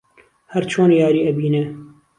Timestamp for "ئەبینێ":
1.25-1.63